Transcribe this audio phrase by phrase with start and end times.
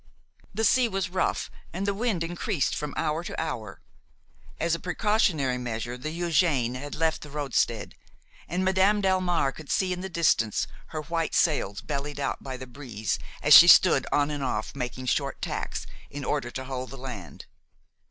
[0.51, 3.81] The sea was rough and the wind increased from hour to hour.
[4.59, 7.93] As a precautionary measure the Eugène had left the roadstead,
[8.47, 12.65] and Madame Delmare could see in the distance her white sails bellied out by the
[12.65, 16.97] breeze, as she stood on and off, making short tacks, in order to hold the
[16.97, 17.45] land.